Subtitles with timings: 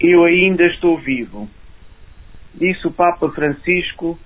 [0.00, 1.46] Eu ainda estou vivo,
[2.54, 4.18] disse o Papa Francisco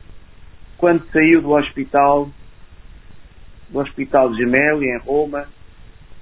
[0.77, 2.31] quando saiu do hospital,
[3.69, 5.49] do Hospital de Gemelli, em Roma,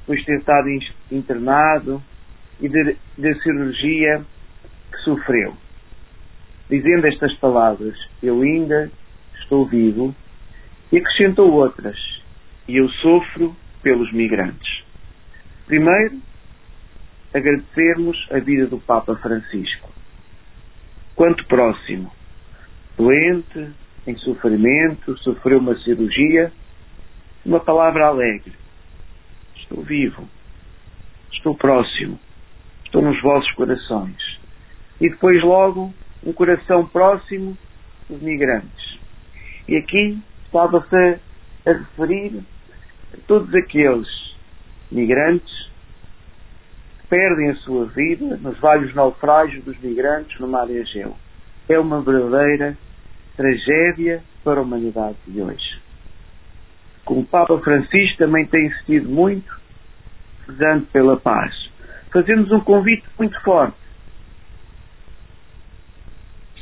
[0.01, 0.69] depois de ter estado
[1.11, 2.03] internado
[2.61, 4.25] e da cirurgia
[4.91, 5.55] que sofreu.
[6.71, 8.91] Dizendo estas palavras, eu ainda
[9.43, 10.15] estou vivo,
[10.91, 11.99] e acrescentou outras,
[12.67, 14.83] e eu sofro pelos migrantes.
[15.67, 16.21] Primeiro,
[17.35, 19.91] agradecermos a vida do Papa Francisco.
[21.15, 22.13] Quanto próximo,
[22.97, 23.73] doente,
[24.07, 26.53] em sofrimento, sofreu uma cirurgia,
[27.45, 28.53] uma palavra alegre.
[29.57, 30.29] Estou vivo,
[31.33, 32.19] estou próximo,
[32.85, 34.39] estou nos vossos corações.
[35.01, 35.93] E depois logo
[36.25, 37.57] um coração próximo
[38.09, 38.99] dos migrantes.
[39.69, 41.19] E aqui estava-se
[41.67, 42.43] a referir
[43.15, 44.09] a todos aqueles
[44.91, 45.72] migrantes
[47.13, 51.15] perdem a sua vida nos vários naufrágios dos migrantes no mar Egeu.
[51.69, 52.75] É uma verdadeira
[53.37, 55.79] tragédia para a humanidade de hoje.
[57.05, 59.61] Como o Papa Francisco também tem insistido muito,
[60.47, 61.55] rezando pela paz.
[62.11, 63.77] Fazemos um convite muito forte.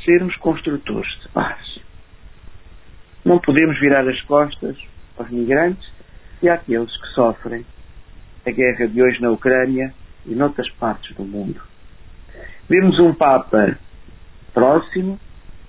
[0.03, 1.79] Sermos construtores de paz.
[3.23, 4.75] Não podemos virar as costas
[5.17, 5.89] aos migrantes
[6.41, 7.65] e àqueles que sofrem
[8.45, 9.93] a guerra de hoje na Ucrânia
[10.25, 11.61] e noutras partes do mundo.
[12.69, 13.77] Vemos um Papa
[14.53, 15.19] próximo,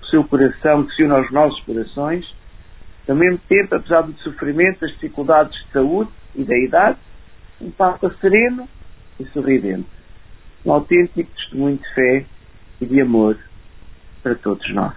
[0.01, 2.25] o seu coração que se une aos nossos corações,
[3.07, 6.97] ao mesmo tempo, apesar do sofrimento, das dificuldades de saúde e da idade,
[7.59, 8.67] um Papa sereno
[9.19, 9.87] e sorridente.
[10.65, 12.25] Um autêntico testemunho de fé
[12.79, 13.37] e de amor
[14.21, 14.95] para todos nós.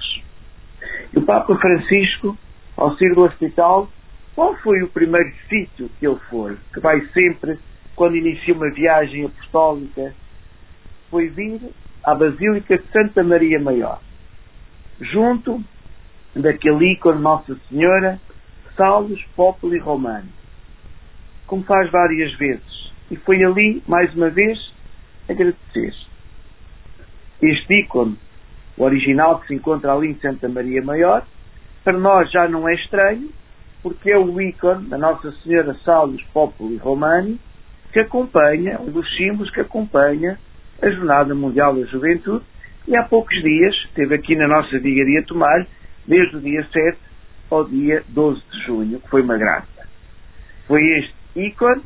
[1.12, 2.38] E o Papa Francisco,
[2.76, 3.88] ao sair do hospital,
[4.34, 6.56] qual foi o primeiro sítio que ele foi?
[6.72, 7.58] Que vai sempre
[7.96, 10.14] quando inicia uma viagem apostólica,
[11.10, 11.60] foi vir
[12.04, 14.00] à Basílica de Santa Maria Maior,
[15.00, 15.64] junto
[16.34, 18.20] daquele ícone Nossa Senhora,
[18.76, 20.28] Salus Populi Romano,
[21.46, 22.92] como faz várias vezes.
[23.10, 24.58] E foi ali, mais uma vez,
[25.28, 25.94] agradecer.
[27.40, 28.18] Este ícone,
[28.76, 31.26] o original que se encontra ali em Santa Maria Maior,
[31.82, 33.30] para nós já não é estranho,
[33.82, 37.40] porque é o ícone da Nossa Senhora Salus Populi Romani,
[37.96, 40.38] que acompanha, um dos símbolos que acompanha
[40.82, 42.44] a Jornada Mundial da Juventude,
[42.86, 45.66] e há poucos dias, esteve aqui na nossa Vigaria Tomar,
[46.06, 46.98] desde o dia 7
[47.50, 49.88] ao dia 12 de junho, que foi uma graça.
[50.66, 51.82] Foi este ícone,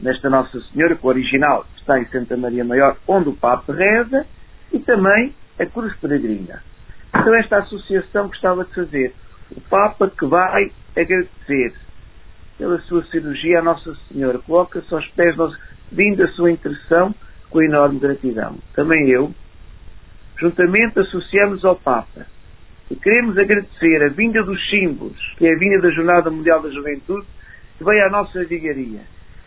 [0.00, 4.24] nesta Nossa Senhora, que o original está em Santa Maria Maior, onde o Papa reza,
[4.72, 6.62] e também a Cruz Peregrina.
[7.08, 9.12] Então, esta associação que estava a fazer,
[9.50, 11.74] o Papa que vai agradecer
[12.62, 14.38] pela sua cirurgia à Nossa Senhora.
[14.38, 15.52] Coloca-se aos pés, nós,
[15.90, 17.12] vindo a sua intercessão
[17.50, 18.56] com enorme gratidão.
[18.72, 19.34] Também eu,
[20.38, 22.24] juntamente associamos ao Papa
[22.88, 26.70] e queremos agradecer a vinda dos símbolos, que é a vinda da Jornada Mundial da
[26.70, 27.26] Juventude,
[27.78, 29.00] que veio à nossa vigaria,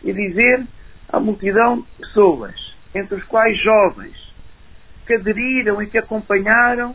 [0.04, 0.66] e dizer
[1.08, 2.54] à multidão de pessoas,
[2.94, 4.34] entre os quais jovens,
[5.06, 6.94] que aderiram e que acompanharam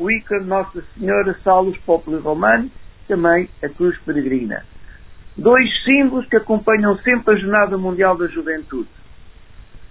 [0.00, 2.72] o ícone Nossa Senhora Salus Populi Romani,
[3.06, 4.64] também a Cruz Peregrina.
[5.36, 8.88] Dois símbolos que acompanham sempre a Jornada Mundial da Juventude.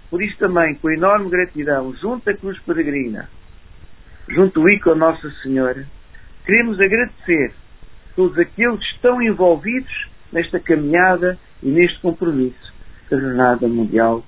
[0.08, 3.28] Por isso também, com enorme gratidão, junto à Cruz Peregrina,
[4.28, 5.86] junto ao ícone Nossa Senhora,
[6.46, 7.52] queremos agradecer
[8.16, 12.72] todos aqueles que estão envolvidos nesta caminhada e neste compromisso
[13.10, 14.24] da Jornada Mundial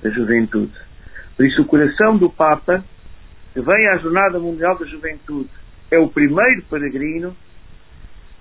[0.00, 0.72] da Juventude.
[1.36, 2.84] Por isso, o coração do Papa,
[3.52, 5.50] que vem à Jornada Mundial da Juventude,
[5.90, 7.36] é o primeiro peregrino,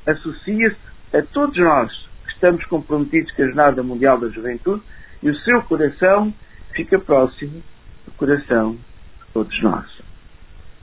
[0.05, 0.77] associa-se
[1.17, 2.08] a todos nós
[2.39, 4.81] estamos comprometidos com a Jornada Mundial da Juventude
[5.21, 6.33] e o seu coração
[6.73, 7.61] fica próximo
[8.05, 9.85] do coração de todos nós.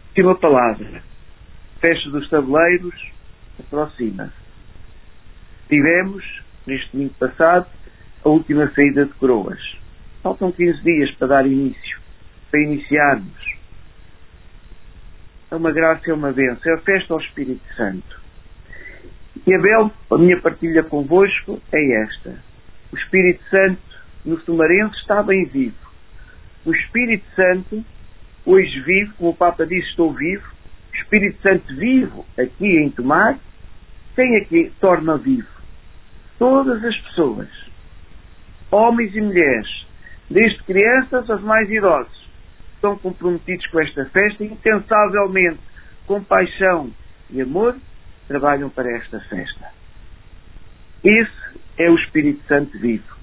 [0.08, 1.02] Última palavra.
[1.80, 3.10] Festa dos tabuleiros
[3.58, 4.34] aproxima-se.
[5.68, 7.66] Tivemos, neste domingo passado,
[8.22, 9.60] a última saída de coroas.
[10.22, 11.98] Faltam 15 dias para dar início,
[12.50, 13.56] para iniciarmos.
[15.50, 16.70] É uma graça, é uma bênção.
[16.70, 18.25] É a festa ao Espírito Santo.
[19.46, 22.42] E Abel, a minha partilha convosco é esta.
[22.92, 23.80] O Espírito Santo
[24.24, 25.76] no Sumarense está bem vivo.
[26.64, 27.84] O Espírito Santo,
[28.44, 30.44] hoje vivo, como o Papa disse, estou vivo.
[30.92, 33.38] O Espírito Santo vivo aqui em Tomar,
[34.16, 35.46] quem é que torna vivo?
[36.40, 37.48] Todas as pessoas,
[38.70, 39.86] homens e mulheres,
[40.28, 42.28] desde crianças aos mais idosos,
[42.74, 45.60] estão comprometidos com esta festa incansavelmente,
[46.04, 46.90] com paixão
[47.30, 47.76] e amor,
[48.26, 49.70] trabalham para esta festa.
[51.04, 53.16] Esse é o Espírito Santo vivo.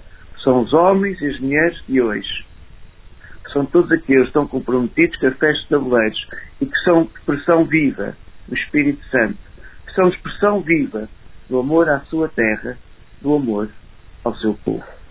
[0.43, 2.45] São os homens e as mulheres de hoje.
[3.51, 6.27] são todos aqueles que estão comprometidos com a fé de tabuleiros
[6.59, 8.17] e que são expressão viva
[8.47, 9.37] do Espírito Santo,
[9.85, 11.07] que são expressão viva
[11.47, 12.77] do amor à sua terra,
[13.21, 13.69] do amor
[14.23, 15.02] ao seu povo.